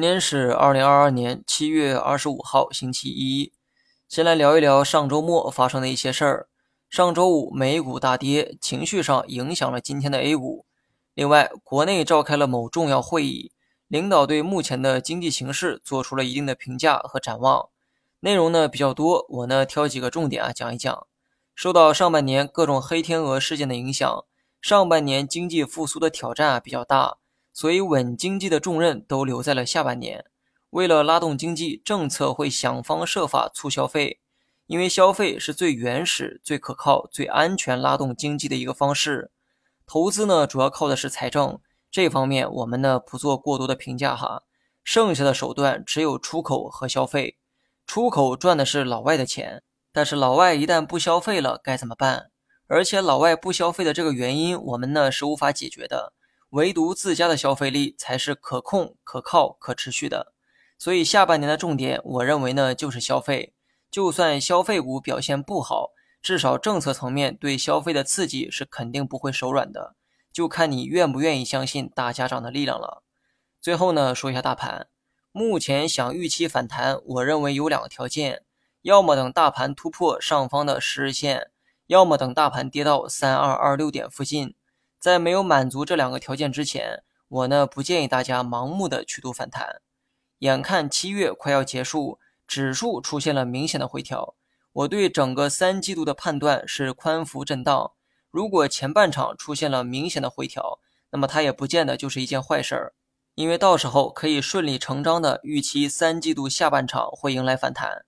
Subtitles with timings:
[0.00, 3.52] 今天是二零二二年七月二十五号，星期一。
[4.08, 6.48] 先来聊一聊上周末发生的一些事儿。
[6.88, 10.64] 上周五美股大跌，情绪上影响了今天的 A 股。
[11.12, 13.52] 另外，国内召开了某重要会议，
[13.88, 17.68] 领导对目前的经济形势做出了一定的评价和展望。
[18.20, 21.06] 内容呢比较多，我呢挑几个重点啊讲一讲。
[21.54, 24.24] 受到上半年各种黑天鹅事件的影响，
[24.62, 27.18] 上半年经济复苏的挑战啊比较大。
[27.52, 30.24] 所以，稳经济的重任都留在了下半年。
[30.70, 34.20] 为了拉动经济，政策会想方设法促消费，
[34.66, 39.32] 因为消费是最原始、最可靠、最安全拉动经济的一个方式。
[39.84, 41.58] 投资呢，主要靠的是财政，
[41.90, 44.44] 这方面我们呢不做过多的评价哈。
[44.84, 47.36] 剩下的手段只有出口和消费。
[47.86, 52.30] 出口赚的是老外的钱，但是老外一旦不消费了，该怎么办？
[52.68, 56.12] 而且老外不消费的这个原因，我们呢是无法解决的。
[56.50, 60.32] 唯独自家的消费力才是可控、可靠、可持续的，
[60.78, 63.54] 所以下半年的重点，我认为呢就是消费。
[63.90, 65.90] 就算消费股表现不好，
[66.20, 69.94] 至少政策层面对消费的刺激是肯定不会手软的，
[70.32, 73.02] 就看你愿不愿意相信大家长的力量了。
[73.60, 74.88] 最后呢，说一下大盘，
[75.32, 78.42] 目前想预期反弹，我认为有两个条件：
[78.82, 81.50] 要么等大盘突破上方的十日线，
[81.86, 84.54] 要么等大盘跌到三二二六点附近。
[85.00, 89.80] 在没有满足这两个条件之前，我呢不建议大家盲目的去赌反弹。
[90.40, 94.34] 眼看七月快要结束，指数出现了明显的回调，
[94.72, 97.92] 我对整个三季度的判断是宽幅震荡。
[98.30, 102.92] 如果前半场出现了明显的回调，那么它也不见得就是一件坏事儿，
[103.34, 108.04] 因为到时候可以顺理成章的预期三季度下半场会迎来反弹。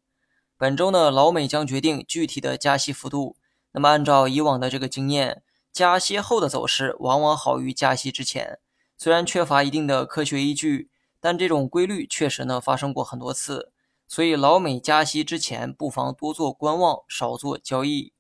[0.59, 3.37] 本周呢，老美将决定具体的加息幅度。
[3.73, 5.43] 那么按照以往的这个经验。
[5.73, 8.59] 加息后的走势往往好于加息之前，
[8.99, 13.73] 虽然缺乏一定的科学依据，但这种规律确实呢发生过很多次。
[14.07, 18.13] 所以老美加息之前，不妨多做观望，少做交易。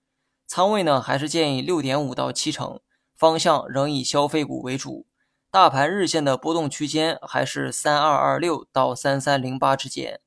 [0.47, 2.81] 仓位呢还是建议六点五到七成，
[3.15, 5.06] 方向仍以消费股为主。
[5.50, 10.21] 大盘日线的波动区间还是三二二六到三三零八之间。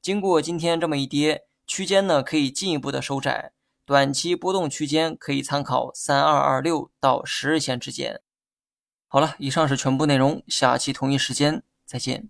[0.00, 3.52] 经过今天这么一跌，区间呢可以进一步的收窄。
[3.90, 8.20] 短期波动区间可以参考三二二六到十日线之间。
[9.08, 12.28] 好了，以上是全部内容，下期同一时间再见。